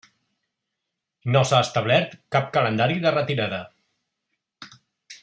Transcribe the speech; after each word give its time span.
No 1.35 1.43
s'ha 1.49 1.59
establert 1.67 2.17
cap 2.37 2.49
calendari 2.57 2.97
de 3.07 3.13
retirada. 3.19 3.61